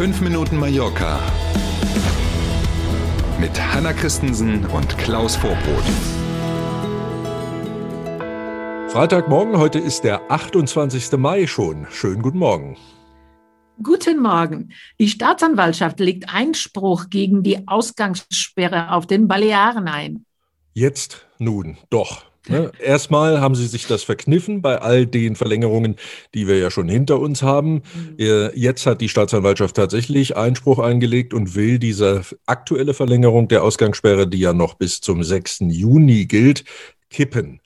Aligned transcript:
5 0.00 0.22
Minuten 0.22 0.56
Mallorca 0.56 1.20
mit 3.38 3.50
Hanna 3.60 3.92
Christensen 3.92 4.64
und 4.64 4.96
Klaus 4.96 5.36
Vorbrot. 5.36 5.84
Freitagmorgen, 8.88 9.58
heute 9.58 9.78
ist 9.78 10.04
der 10.04 10.30
28. 10.30 11.18
Mai 11.18 11.46
schon. 11.46 11.86
Schönen 11.90 12.22
guten 12.22 12.38
Morgen. 12.38 12.78
Guten 13.82 14.22
Morgen. 14.22 14.72
Die 14.98 15.08
Staatsanwaltschaft 15.08 16.00
legt 16.00 16.32
Einspruch 16.32 17.10
gegen 17.10 17.42
die 17.42 17.68
Ausgangssperre 17.68 18.92
auf 18.92 19.06
den 19.06 19.28
Balearen 19.28 19.86
ein. 19.86 20.24
Jetzt 20.72 21.26
nun 21.38 21.76
doch. 21.90 22.29
Ne? 22.50 22.72
Erstmal 22.82 23.40
haben 23.40 23.54
sie 23.54 23.66
sich 23.66 23.86
das 23.86 24.02
verkniffen 24.02 24.60
bei 24.62 24.80
all 24.80 25.06
den 25.06 25.36
Verlängerungen, 25.36 25.96
die 26.34 26.46
wir 26.46 26.58
ja 26.58 26.70
schon 26.70 26.88
hinter 26.88 27.20
uns 27.20 27.42
haben. 27.42 27.82
Mhm. 27.94 28.16
Äh, 28.18 28.58
jetzt 28.58 28.86
hat 28.86 29.00
die 29.00 29.08
Staatsanwaltschaft 29.08 29.76
tatsächlich 29.76 30.36
Einspruch 30.36 30.78
eingelegt 30.78 31.32
und 31.32 31.54
will 31.54 31.78
diese 31.78 32.22
aktuelle 32.46 32.94
Verlängerung 32.94 33.48
der 33.48 33.62
Ausgangssperre, 33.62 34.26
die 34.26 34.40
ja 34.40 34.52
noch 34.52 34.74
bis 34.74 35.00
zum 35.00 35.22
6. 35.22 35.60
Juni 35.68 36.26
gilt, 36.26 36.64
kippen. 37.10 37.60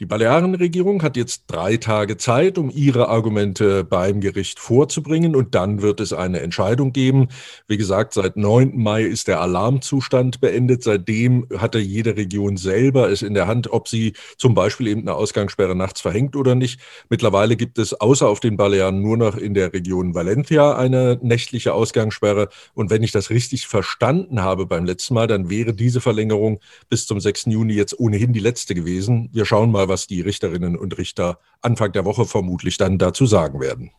Die 0.00 0.06
Balearenregierung 0.06 1.02
hat 1.02 1.18
jetzt 1.18 1.44
drei 1.46 1.76
Tage 1.76 2.16
Zeit, 2.16 2.56
um 2.56 2.70
ihre 2.70 3.10
Argumente 3.10 3.84
beim 3.84 4.22
Gericht 4.22 4.58
vorzubringen 4.58 5.36
und 5.36 5.54
dann 5.54 5.82
wird 5.82 6.00
es 6.00 6.14
eine 6.14 6.40
Entscheidung 6.40 6.94
geben. 6.94 7.28
Wie 7.68 7.76
gesagt, 7.76 8.14
seit 8.14 8.34
9. 8.34 8.78
Mai 8.78 9.02
ist 9.02 9.28
der 9.28 9.42
Alarmzustand 9.42 10.40
beendet. 10.40 10.84
Seitdem 10.84 11.46
hatte 11.58 11.78
jede 11.78 12.16
Region 12.16 12.56
selber 12.56 13.10
es 13.10 13.20
in 13.20 13.34
der 13.34 13.46
Hand, 13.46 13.70
ob 13.74 13.88
sie 13.88 14.14
zum 14.38 14.54
Beispiel 14.54 14.86
eben 14.86 15.02
eine 15.02 15.12
Ausgangssperre 15.12 15.76
nachts 15.76 16.00
verhängt 16.00 16.34
oder 16.34 16.54
nicht. 16.54 16.80
Mittlerweile 17.10 17.56
gibt 17.56 17.76
es 17.76 17.92
außer 17.92 18.26
auf 18.26 18.40
den 18.40 18.56
Balearen 18.56 19.02
nur 19.02 19.18
noch 19.18 19.36
in 19.36 19.52
der 19.52 19.74
Region 19.74 20.14
Valencia 20.14 20.78
eine 20.78 21.18
nächtliche 21.20 21.74
Ausgangssperre. 21.74 22.48
Und 22.72 22.88
wenn 22.88 23.02
ich 23.02 23.12
das 23.12 23.28
richtig 23.28 23.66
verstanden 23.66 24.40
habe 24.40 24.64
beim 24.64 24.86
letzten 24.86 25.12
Mal, 25.12 25.26
dann 25.26 25.50
wäre 25.50 25.74
diese 25.74 26.00
Verlängerung 26.00 26.58
bis 26.88 27.06
zum 27.06 27.20
6. 27.20 27.48
Juni 27.48 27.74
jetzt 27.74 28.00
ohnehin 28.00 28.32
die 28.32 28.40
letzte 28.40 28.74
gewesen. 28.74 29.28
Wir 29.34 29.44
schauen 29.44 29.70
mal, 29.70 29.89
was 29.90 30.06
die 30.06 30.22
Richterinnen 30.22 30.74
und 30.74 30.96
Richter 30.96 31.38
Anfang 31.60 31.92
der 31.92 32.06
Woche 32.06 32.24
vermutlich 32.24 32.78
dann 32.78 32.96
dazu 32.96 33.26
sagen 33.26 33.60
werden. 33.60 33.90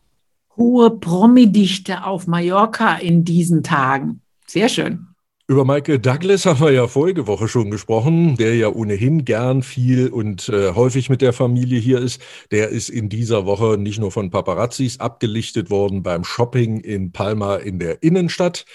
Hohe 0.56 0.90
Promidichte 0.90 2.04
auf 2.04 2.26
Mallorca 2.26 2.96
in 2.96 3.24
diesen 3.24 3.62
Tagen. 3.62 4.20
Sehr 4.48 4.68
schön. 4.68 5.06
Über 5.48 5.64
Michael 5.64 5.98
Douglas 5.98 6.46
haben 6.46 6.60
wir 6.60 6.70
ja 6.70 6.86
vorige 6.86 7.26
Woche 7.26 7.46
schon 7.46 7.70
gesprochen, 7.70 8.36
der 8.36 8.54
ja 8.54 8.68
ohnehin 8.68 9.24
gern 9.24 9.62
viel 9.62 10.08
und 10.08 10.48
äh, 10.48 10.72
häufig 10.74 11.10
mit 11.10 11.20
der 11.20 11.32
Familie 11.32 11.78
hier 11.80 11.98
ist. 11.98 12.22
Der 12.52 12.68
ist 12.68 12.88
in 12.88 13.08
dieser 13.08 13.44
Woche 13.44 13.76
nicht 13.76 13.98
nur 13.98 14.12
von 14.12 14.30
Paparazzis 14.30 15.00
abgelichtet 15.00 15.68
worden 15.68 16.02
beim 16.02 16.24
Shopping 16.24 16.80
in 16.80 17.12
Palma 17.12 17.56
in 17.56 17.78
der 17.78 18.02
Innenstadt. 18.02 18.66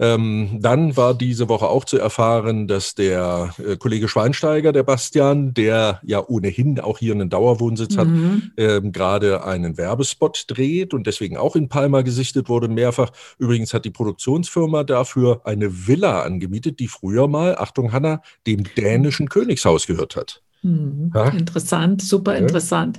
Ähm, 0.00 0.58
dann 0.60 0.96
war 0.96 1.12
diese 1.12 1.50
Woche 1.50 1.68
auch 1.68 1.84
zu 1.84 1.98
erfahren, 1.98 2.66
dass 2.66 2.94
der 2.94 3.52
äh, 3.58 3.76
Kollege 3.76 4.08
Schweinsteiger, 4.08 4.72
der 4.72 4.82
Bastian, 4.82 5.52
der 5.52 6.00
ja 6.02 6.26
ohnehin 6.26 6.80
auch 6.80 6.98
hier 6.98 7.12
einen 7.12 7.28
Dauerwohnsitz 7.28 7.96
mhm. 7.96 7.98
hat, 7.98 8.08
ähm, 8.56 8.92
gerade 8.92 9.44
einen 9.44 9.76
Werbespot 9.76 10.44
dreht 10.48 10.94
und 10.94 11.06
deswegen 11.06 11.36
auch 11.36 11.54
in 11.54 11.68
Palma 11.68 12.00
gesichtet 12.00 12.48
wurde, 12.48 12.68
mehrfach. 12.68 13.12
Übrigens 13.38 13.74
hat 13.74 13.84
die 13.84 13.90
Produktionsfirma 13.90 14.84
dafür 14.84 15.42
eine 15.44 15.86
Villa 15.86 16.22
angemietet, 16.22 16.80
die 16.80 16.88
früher 16.88 17.28
mal, 17.28 17.56
Achtung 17.58 17.92
Hanna, 17.92 18.22
dem 18.46 18.64
dänischen 18.74 19.28
Königshaus 19.28 19.86
gehört 19.86 20.16
hat. 20.16 20.42
Mhm. 20.62 21.12
Ja? 21.14 21.28
Interessant, 21.28 22.00
super 22.00 22.32
ja. 22.32 22.38
interessant. 22.38 22.98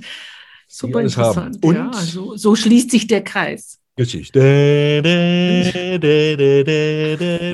Super 0.68 1.02
interessant. 1.02 1.62
Und 1.62 1.74
ja, 1.74 1.92
so, 1.92 2.36
so 2.36 2.54
schließt 2.54 2.92
sich 2.92 3.06
der 3.08 3.22
Kreis. 3.22 3.81
Richtig. 3.98 4.34
Wir 4.34 4.42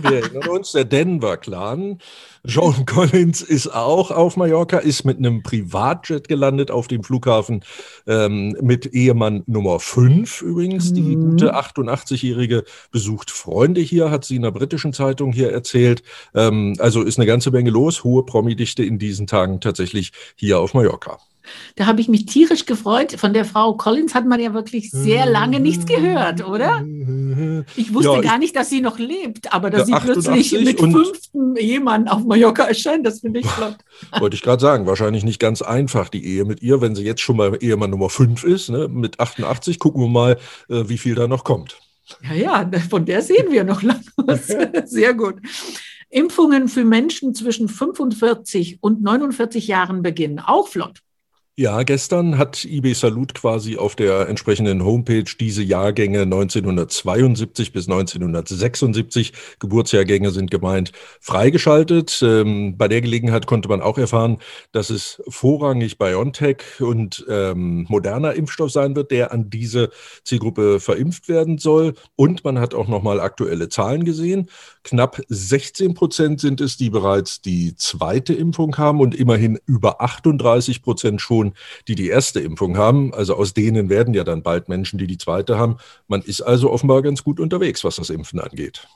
erinnern 0.04 0.48
uns, 0.48 0.70
der 0.70 0.84
Denver-Clan. 0.84 1.98
John 2.44 2.86
Collins 2.86 3.42
ist 3.42 3.66
auch 3.66 4.12
auf 4.12 4.36
Mallorca, 4.36 4.78
ist 4.78 5.04
mit 5.04 5.18
einem 5.18 5.42
Privatjet 5.42 6.28
gelandet 6.28 6.70
auf 6.70 6.86
dem 6.86 7.02
Flughafen 7.02 7.64
ähm, 8.06 8.56
mit 8.60 8.86
Ehemann 8.86 9.42
Nummer 9.46 9.80
5 9.80 10.42
übrigens. 10.42 10.92
Mhm. 10.92 10.94
Die 10.94 11.16
gute 11.16 11.56
88-Jährige 11.56 12.62
besucht 12.92 13.32
Freunde 13.32 13.80
hier, 13.80 14.12
hat 14.12 14.24
sie 14.24 14.36
in 14.36 14.42
der 14.42 14.52
britischen 14.52 14.92
Zeitung 14.92 15.32
hier 15.32 15.50
erzählt. 15.50 16.04
Ähm, 16.36 16.76
also 16.78 17.02
ist 17.02 17.18
eine 17.18 17.26
ganze 17.26 17.50
Menge 17.50 17.70
los. 17.70 18.04
Hohe 18.04 18.24
Promidichte 18.24 18.84
in 18.84 19.00
diesen 19.00 19.26
Tagen 19.26 19.60
tatsächlich 19.60 20.12
hier 20.36 20.60
auf 20.60 20.72
Mallorca. 20.72 21.18
Da 21.76 21.86
habe 21.86 22.00
ich 22.00 22.08
mich 22.08 22.26
tierisch 22.26 22.66
gefreut. 22.66 23.12
Von 23.12 23.32
der 23.32 23.44
Frau 23.44 23.74
Collins 23.74 24.14
hat 24.14 24.26
man 24.26 24.40
ja 24.40 24.54
wirklich 24.54 24.90
sehr 24.90 25.26
lange 25.26 25.60
nichts 25.60 25.86
gehört, 25.86 26.46
oder? 26.46 26.84
Ich 27.76 27.94
wusste 27.94 28.12
ja, 28.12 28.20
gar 28.20 28.38
nicht, 28.38 28.56
dass 28.56 28.70
sie 28.70 28.80
noch 28.80 28.98
lebt, 28.98 29.52
aber 29.52 29.70
dass 29.70 29.86
sie 29.86 29.92
plötzlich 29.92 30.52
mit 30.52 30.80
fünften 30.80 31.56
Ehemann 31.56 32.08
auf 32.08 32.24
Mallorca 32.24 32.64
erscheint, 32.64 33.06
das 33.06 33.20
finde 33.20 33.40
ich 33.40 33.46
flott. 33.46 33.76
Wollte 34.18 34.36
ich 34.36 34.42
gerade 34.42 34.60
sagen, 34.60 34.86
wahrscheinlich 34.86 35.24
nicht 35.24 35.38
ganz 35.38 35.62
einfach 35.62 36.08
die 36.08 36.24
Ehe 36.24 36.44
mit 36.44 36.62
ihr, 36.62 36.80
wenn 36.80 36.94
sie 36.94 37.04
jetzt 37.04 37.20
schon 37.20 37.36
mal 37.36 37.56
Ehemann 37.60 37.90
Nummer 37.90 38.10
5 38.10 38.44
ist, 38.44 38.70
ne, 38.70 38.88
mit 38.88 39.20
88, 39.20 39.78
gucken 39.78 40.02
wir 40.02 40.08
mal, 40.08 40.38
äh, 40.68 40.88
wie 40.88 40.98
viel 40.98 41.14
da 41.14 41.28
noch 41.28 41.44
kommt. 41.44 41.78
Ja, 42.22 42.34
ja, 42.34 42.70
von 42.88 43.04
der 43.04 43.22
sehen 43.22 43.50
wir 43.50 43.64
noch 43.64 43.82
lange 43.82 44.04
was. 44.16 44.46
Sehr 44.84 45.14
gut. 45.14 45.36
Impfungen 46.10 46.68
für 46.68 46.84
Menschen 46.84 47.34
zwischen 47.34 47.68
45 47.68 48.78
und 48.80 49.02
49 49.02 49.68
Jahren 49.68 50.02
beginnen. 50.02 50.38
Auch 50.38 50.68
flott. 50.68 51.00
Ja, 51.60 51.82
gestern 51.82 52.38
hat 52.38 52.64
IB 52.64 52.92
Salut 52.92 53.34
quasi 53.34 53.78
auf 53.78 53.96
der 53.96 54.28
entsprechenden 54.28 54.84
Homepage 54.84 55.24
diese 55.40 55.60
Jahrgänge 55.60 56.20
1972 56.20 57.72
bis 57.72 57.88
1976, 57.88 59.32
Geburtsjahrgänge 59.58 60.30
sind 60.30 60.52
gemeint, 60.52 60.92
freigeschaltet. 61.20 62.20
Ähm, 62.22 62.76
bei 62.78 62.86
der 62.86 63.00
Gelegenheit 63.00 63.48
konnte 63.48 63.68
man 63.68 63.82
auch 63.82 63.98
erfahren, 63.98 64.38
dass 64.70 64.88
es 64.88 65.20
vorrangig 65.26 65.98
BioNTech 65.98 66.58
und 66.78 67.26
ähm, 67.28 67.86
moderner 67.88 68.34
Impfstoff 68.34 68.70
sein 68.70 68.94
wird, 68.94 69.10
der 69.10 69.32
an 69.32 69.50
diese 69.50 69.90
Zielgruppe 70.22 70.78
verimpft 70.78 71.28
werden 71.28 71.58
soll. 71.58 71.94
Und 72.14 72.44
man 72.44 72.60
hat 72.60 72.72
auch 72.72 72.86
nochmal 72.86 73.18
aktuelle 73.18 73.68
Zahlen 73.68 74.04
gesehen. 74.04 74.48
Knapp 74.84 75.20
16 75.26 75.94
Prozent 75.94 76.40
sind 76.40 76.60
es, 76.60 76.76
die 76.76 76.90
bereits 76.90 77.40
die 77.42 77.74
zweite 77.74 78.32
Impfung 78.32 78.78
haben 78.78 79.00
und 79.00 79.16
immerhin 79.16 79.58
über 79.66 80.00
38 80.00 80.82
Prozent 80.82 81.20
schon 81.20 81.47
Personen, 81.48 81.54
die 81.86 81.94
die 81.94 82.08
erste 82.08 82.40
Impfung 82.40 82.76
haben. 82.76 83.14
Also 83.14 83.34
aus 83.34 83.54
denen 83.54 83.88
werden 83.88 84.14
ja 84.14 84.24
dann 84.24 84.42
bald 84.42 84.68
Menschen, 84.68 84.98
die 84.98 85.06
die 85.06 85.18
zweite 85.18 85.58
haben. 85.58 85.76
Man 86.06 86.22
ist 86.22 86.42
also 86.42 86.70
offenbar 86.70 87.02
ganz 87.02 87.22
gut 87.22 87.40
unterwegs, 87.40 87.84
was 87.84 87.96
das 87.96 88.10
Impfen 88.10 88.40
angeht. 88.40 88.86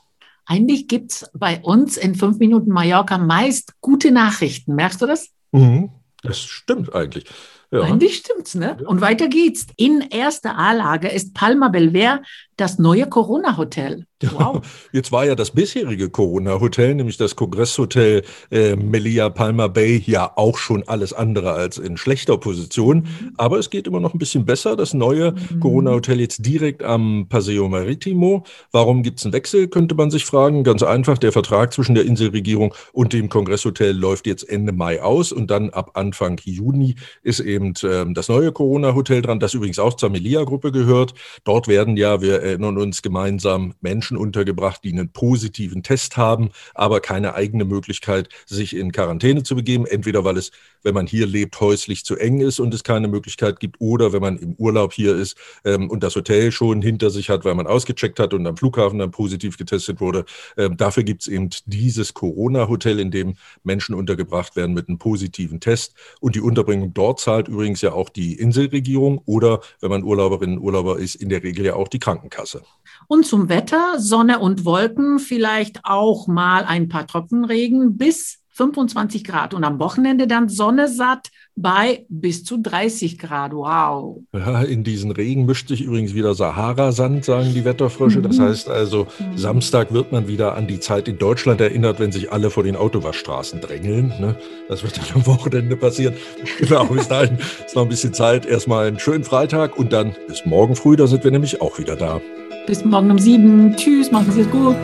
Eigentlich 0.45 0.87
gibt 0.87 1.11
es 1.11 1.25
bei 1.33 1.61
uns 1.61 1.95
in 1.97 2.15
fünf 2.15 2.37
Minuten 2.37 2.71
Mallorca 2.71 3.17
meist 3.17 3.73
gute 3.79 4.11
Nachrichten. 4.11 4.75
Merkst 4.75 5.01
du 5.01 5.05
das? 5.05 5.29
Mhm, 5.51 5.89
das 6.21 6.39
stimmt 6.39 6.93
eigentlich. 6.93 7.25
Ja. 7.71 7.81
Eigentlich 7.81 8.17
stimmt's, 8.17 8.53
ne? 8.53 8.77
Und 8.85 9.01
weiter 9.01 9.27
geht's. 9.29 9.65
In 9.77 10.01
erster 10.01 10.57
A-Lage 10.59 11.07
ist 11.07 11.33
Palma 11.33 11.69
Belver 11.69 12.21
das 12.57 12.79
neue 12.79 13.07
Corona-Hotel. 13.07 14.05
Wow. 14.31 14.61
Jetzt 14.91 15.11
war 15.11 15.25
ja 15.25 15.35
das 15.35 15.51
bisherige 15.51 16.09
Corona-Hotel, 16.09 16.95
nämlich 16.95 17.17
das 17.17 17.35
Kongresshotel 17.35 18.23
äh, 18.51 18.75
Melia 18.75 19.29
Palma 19.29 19.67
Bay, 19.67 20.01
ja 20.05 20.31
auch 20.35 20.57
schon 20.57 20.83
alles 20.87 21.13
andere 21.13 21.53
als 21.53 21.77
in 21.77 21.97
schlechter 21.97 22.37
Position. 22.37 22.99
Mhm. 22.99 23.33
Aber 23.37 23.59
es 23.59 23.69
geht 23.69 23.87
immer 23.87 23.99
noch 23.99 24.13
ein 24.13 24.19
bisschen 24.19 24.45
besser. 24.45 24.75
Das 24.75 24.93
neue 24.93 25.31
mhm. 25.31 25.59
Corona-Hotel 25.59 26.21
jetzt 26.21 26.45
direkt 26.45 26.83
am 26.83 27.27
Paseo 27.27 27.67
Maritimo. 27.67 28.45
Warum 28.71 29.03
gibt 29.03 29.19
es 29.19 29.25
einen 29.25 29.33
Wechsel, 29.33 29.67
könnte 29.67 29.95
man 29.95 30.11
sich 30.11 30.25
fragen. 30.25 30.63
Ganz 30.63 30.83
einfach, 30.83 31.17
der 31.17 31.31
Vertrag 31.31 31.73
zwischen 31.73 31.95
der 31.95 32.05
Inselregierung 32.05 32.73
und 32.93 33.13
dem 33.13 33.29
Kongresshotel 33.29 33.91
läuft 33.91 34.27
jetzt 34.27 34.47
Ende 34.47 34.71
Mai 34.71 35.01
aus 35.01 35.31
und 35.31 35.51
dann 35.51 35.69
ab 35.71 35.91
Anfang 35.95 36.39
Juni 36.43 36.95
ist 37.23 37.39
eben 37.39 37.73
äh, 37.83 38.05
das 38.13 38.29
neue 38.29 38.51
Corona-Hotel 38.51 39.21
dran, 39.21 39.39
das 39.39 39.53
übrigens 39.53 39.79
auch 39.79 39.95
zur 39.95 40.09
Melia-Gruppe 40.09 40.71
gehört. 40.71 41.13
Dort 41.43 41.67
werden 41.67 41.97
ja, 41.97 42.21
wir 42.21 42.43
erinnern 42.53 42.77
uns 42.77 43.01
gemeinsam 43.01 43.73
Menschen 43.81 44.17
untergebracht, 44.17 44.81
die 44.83 44.91
einen 44.91 45.09
positiven 45.09 45.83
Test 45.83 46.17
haben, 46.17 46.49
aber 46.73 46.99
keine 46.99 47.33
eigene 47.35 47.65
Möglichkeit, 47.65 48.29
sich 48.45 48.75
in 48.75 48.91
Quarantäne 48.91 49.43
zu 49.43 49.55
begeben. 49.55 49.85
Entweder 49.85 50.23
weil 50.23 50.37
es, 50.37 50.51
wenn 50.83 50.93
man 50.93 51.07
hier 51.07 51.25
lebt, 51.25 51.59
häuslich 51.59 52.05
zu 52.05 52.15
eng 52.15 52.39
ist 52.39 52.59
und 52.59 52.73
es 52.73 52.83
keine 52.83 53.07
Möglichkeit 53.07 53.59
gibt, 53.59 53.77
oder 53.79 54.13
wenn 54.13 54.21
man 54.21 54.37
im 54.37 54.53
Urlaub 54.55 54.93
hier 54.93 55.15
ist 55.15 55.35
ähm, 55.65 55.89
und 55.89 56.03
das 56.03 56.15
Hotel 56.15 56.51
schon 56.51 56.81
hinter 56.81 57.09
sich 57.09 57.29
hat, 57.29 57.45
weil 57.45 57.55
man 57.55 57.67
ausgecheckt 57.67 58.19
hat 58.19 58.33
und 58.33 58.45
am 58.45 58.57
Flughafen 58.57 58.99
dann 58.99 59.11
positiv 59.11 59.57
getestet 59.57 59.99
wurde. 59.99 60.25
Ähm, 60.57 60.77
dafür 60.77 61.03
gibt 61.03 61.23
es 61.23 61.27
eben 61.27 61.49
dieses 61.65 62.13
Corona-Hotel, 62.13 62.99
in 62.99 63.11
dem 63.11 63.35
Menschen 63.63 63.95
untergebracht 63.95 64.55
werden 64.55 64.73
mit 64.73 64.87
einem 64.87 64.99
positiven 64.99 65.59
Test. 65.59 65.93
Und 66.19 66.35
die 66.35 66.41
Unterbringung 66.41 66.93
dort 66.93 67.19
zahlt 67.19 67.47
übrigens 67.47 67.81
ja 67.81 67.93
auch 67.93 68.09
die 68.09 68.33
Inselregierung 68.33 69.21
oder, 69.25 69.61
wenn 69.81 69.89
man 69.89 70.03
Urlauberinnen 70.03 70.57
und 70.57 70.63
Urlauber 70.63 70.99
ist, 70.99 71.15
in 71.15 71.29
der 71.29 71.43
Regel 71.43 71.65
ja 71.65 71.75
auch 71.75 71.87
die 71.87 71.99
Krankenkasse. 71.99 72.32
Krankenkasse. 72.33 72.63
Und 73.07 73.25
zum 73.25 73.49
Wetter, 73.49 73.99
Sonne 73.99 74.39
und 74.39 74.65
Wolken, 74.65 75.19
vielleicht 75.19 75.81
auch 75.83 76.27
mal 76.27 76.63
ein 76.65 76.89
paar 76.89 77.07
Tropfenregen 77.07 77.97
bis 77.97 78.39
25 78.53 79.23
Grad 79.23 79.53
und 79.53 79.63
am 79.63 79.79
Wochenende 79.79 80.27
dann 80.27 80.47
Sonne 80.47 80.87
satt 80.87 81.29
bei 81.55 82.05
bis 82.09 82.43
zu 82.43 82.57
30 82.57 83.19
Grad. 83.19 83.53
Wow. 83.53 84.21
Ja, 84.33 84.61
in 84.61 84.83
diesen 84.83 85.11
Regen 85.11 85.45
mischt 85.45 85.67
sich 85.67 85.81
übrigens 85.81 86.13
wieder 86.13 86.33
Sahara-Sand, 86.33 87.25
sagen 87.25 87.53
die 87.53 87.65
Wetterfrösche. 87.65 88.21
Das 88.21 88.37
mhm. 88.37 88.43
heißt 88.43 88.69
also. 88.69 89.07
Samstag 89.35 89.93
wird 89.93 90.11
man 90.11 90.27
wieder 90.27 90.55
an 90.55 90.67
die 90.67 90.79
Zeit 90.79 91.07
in 91.07 91.17
Deutschland 91.17 91.61
erinnert, 91.61 91.99
wenn 91.99 92.11
sich 92.11 92.31
alle 92.31 92.49
vor 92.49 92.63
den 92.63 92.75
Autowaschstraßen 92.75 93.61
drängeln. 93.61 94.07
Ne? 94.19 94.35
Das 94.67 94.83
wird 94.83 94.97
dann 94.97 95.05
am 95.15 95.25
Wochenende 95.25 95.75
passieren. 95.75 96.15
Genau, 96.59 96.85
bis 96.85 97.07
dahin 97.07 97.37
ist 97.65 97.75
noch 97.75 97.83
ein 97.83 97.89
bisschen 97.89 98.13
Zeit. 98.13 98.45
Erstmal 98.45 98.87
einen 98.87 98.99
schönen 98.99 99.23
Freitag 99.23 99.77
und 99.77 99.91
dann 99.91 100.15
bis 100.27 100.45
morgen 100.45 100.75
früh, 100.75 100.95
da 100.95 101.07
sind 101.07 101.23
wir 101.23 101.31
nämlich 101.31 101.61
auch 101.61 101.77
wieder 101.79 101.95
da. 101.95 102.21
Bis 102.67 102.85
morgen 102.85 103.11
um 103.11 103.19
sieben. 103.19 103.75
Tschüss, 103.75 104.11
machen 104.11 104.31
Sie 104.31 104.41
es 104.41 104.49
gut. 104.49 104.75